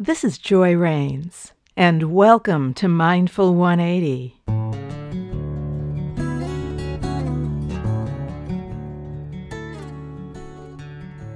[0.00, 4.40] This is Joy Rains, and welcome to Mindful 180.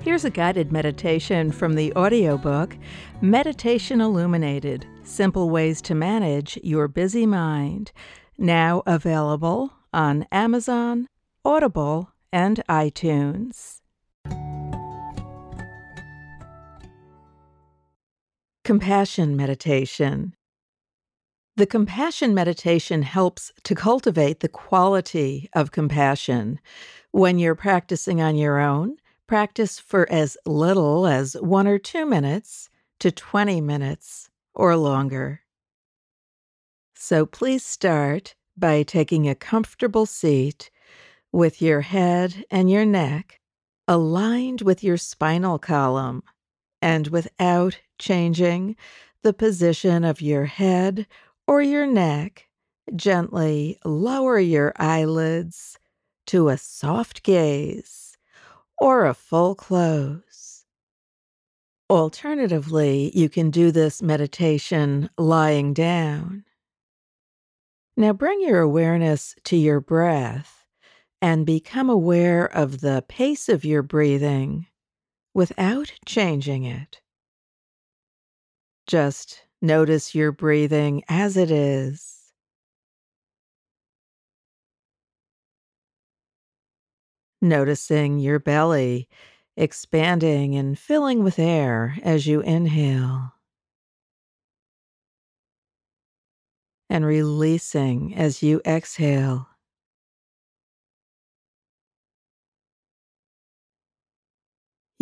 [0.05, 2.77] Here's a guided meditation from the audiobook
[3.21, 7.91] Meditation Illuminated Simple Ways to Manage Your Busy Mind,
[8.39, 11.09] now available on Amazon,
[11.45, 13.82] Audible, and iTunes.
[18.65, 20.37] Compassion Meditation
[21.57, 26.61] The compassion meditation helps to cultivate the quality of compassion.
[27.11, 32.71] When you're practicing on your own, practice for as little as one or two minutes
[33.01, 35.41] to 20 minutes or longer.
[36.95, 40.71] So please start by taking a comfortable seat
[41.33, 43.41] with your head and your neck
[43.89, 46.23] aligned with your spinal column
[46.83, 48.77] and without changing
[49.23, 51.07] the position of your head
[51.47, 52.49] or your neck,
[52.97, 55.79] gently lower your eyelids
[56.27, 58.19] to a soft gaze
[58.79, 60.65] or a full close.
[61.89, 66.45] Alternatively, you can do this meditation lying down.
[67.97, 70.67] Now bring your awareness to your breath
[71.21, 74.67] and become aware of the pace of your breathing
[75.35, 77.01] without changing it.
[78.87, 82.33] Just notice your breathing as it is.
[87.41, 89.09] Noticing your belly
[89.57, 93.33] expanding and filling with air as you inhale.
[96.93, 99.49] and releasing as you exhale.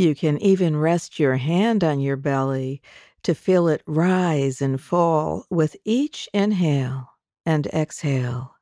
[0.01, 2.81] You can even rest your hand on your belly
[3.23, 7.11] to feel it rise and fall with each inhale
[7.45, 8.55] and exhale.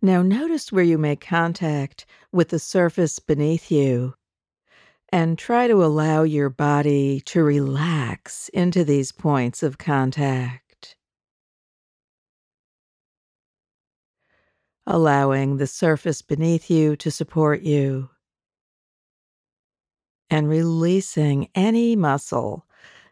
[0.00, 4.14] Now notice where you make contact with the surface beneath you
[5.14, 10.96] and try to allow your body to relax into these points of contact.
[14.88, 18.10] Allowing the surface beneath you to support you
[20.30, 22.66] and releasing any muscle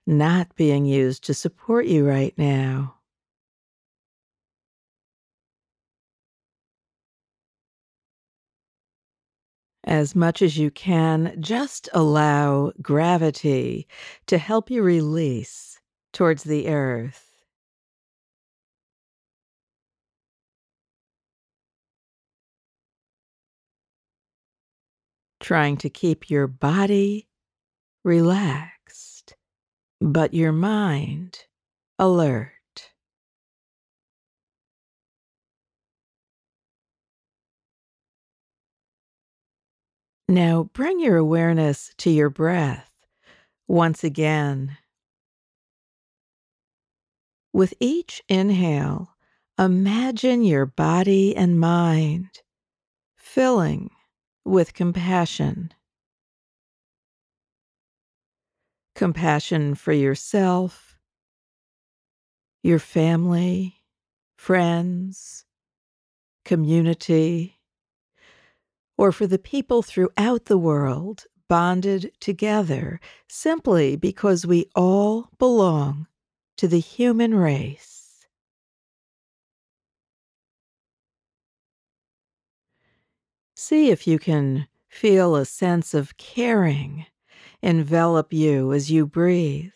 [0.04, 2.96] not being used to support you right now.
[9.92, 13.86] As much as you can, just allow gravity
[14.26, 15.78] to help you release
[16.14, 17.28] towards the earth.
[25.40, 27.28] Trying to keep your body
[28.02, 29.36] relaxed,
[30.00, 31.40] but your mind
[31.98, 32.61] alert.
[40.32, 42.90] Now bring your awareness to your breath
[43.68, 44.78] once again.
[47.52, 49.14] With each inhale,
[49.58, 52.40] imagine your body and mind
[53.14, 53.90] filling
[54.42, 55.74] with compassion.
[58.94, 60.96] Compassion for yourself,
[62.62, 63.82] your family,
[64.38, 65.44] friends,
[66.46, 67.58] community,
[69.02, 76.06] or for the people throughout the world bonded together simply because we all belong
[76.56, 78.24] to the human race.
[83.56, 87.06] See if you can feel a sense of caring
[87.60, 89.72] envelop you as you breathe.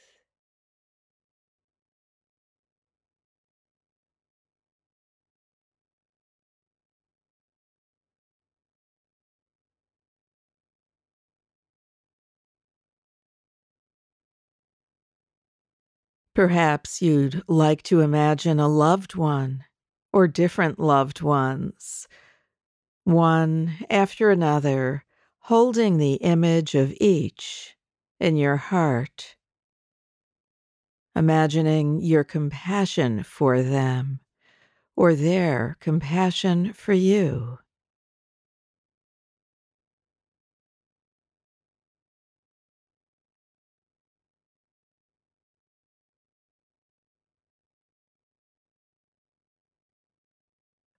[16.37, 19.65] Perhaps you'd like to imagine a loved one
[20.13, 22.07] or different loved ones,
[23.05, 25.07] one after another,
[25.39, 27.75] holding the image of each
[28.21, 29.37] in your heart,
[31.15, 34.21] imagining your compassion for them
[34.95, 37.61] or their compassion for you.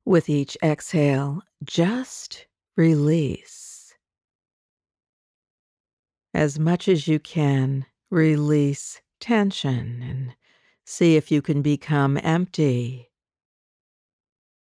[0.07, 3.93] With each exhale, just release.
[6.33, 10.33] As much as you can, release tension and
[10.85, 13.09] see if you can become empty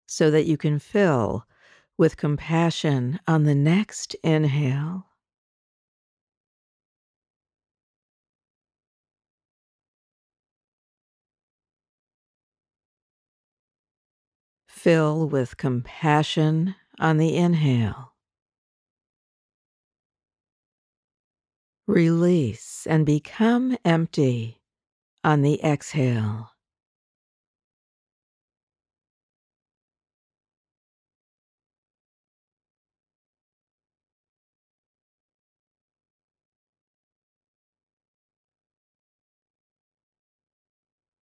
[0.08, 1.44] so that you can fill
[1.96, 5.09] with compassion on the next inhale.
[14.82, 18.14] Fill with compassion on the inhale.
[21.86, 24.62] Release and become empty
[25.22, 26.52] on the exhale.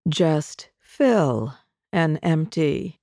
[0.08, 1.54] Just fill
[1.92, 2.97] and empty.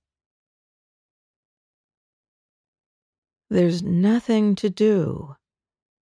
[3.56, 5.38] There's nothing to do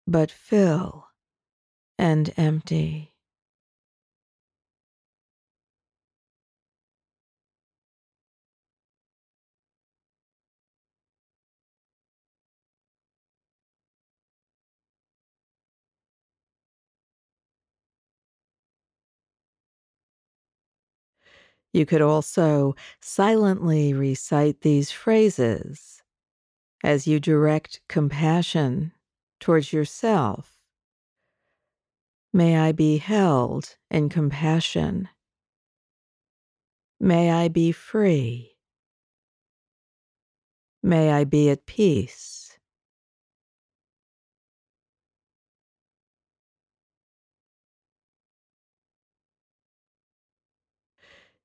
[0.06, 1.08] but fill
[1.98, 3.14] and empty.
[21.72, 25.99] You could also silently recite these phrases
[26.82, 28.92] as you direct compassion
[29.38, 30.56] towards yourself.
[32.32, 35.08] May I be held in compassion.
[37.00, 38.56] May I be free.
[40.82, 42.58] May I be at peace.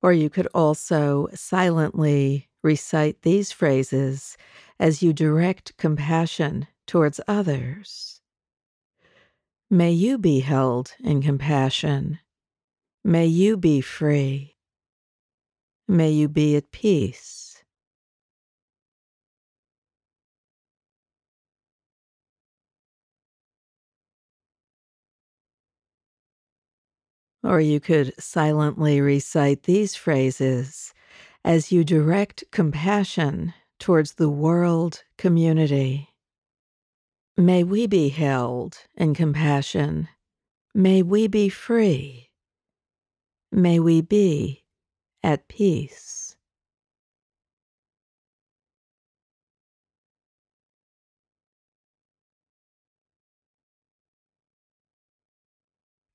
[0.02, 4.36] Or you could also silently recite these phrases
[4.78, 8.20] as you direct compassion towards others.
[9.70, 12.20] May you be held in compassion.
[13.02, 14.56] May you be free.
[15.88, 17.62] May you be at peace.
[27.42, 30.92] Or you could silently recite these phrases
[31.44, 36.08] as you direct compassion towards the world community.
[37.36, 40.08] May we be held in compassion.
[40.74, 42.30] May we be free.
[43.52, 44.64] May we be
[45.22, 46.36] at peace.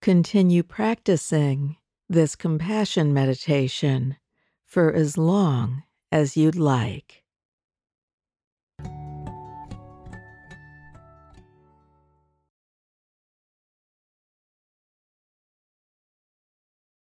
[0.01, 1.77] Continue practicing
[2.09, 4.17] this compassion meditation
[4.65, 7.20] for as long as you'd like.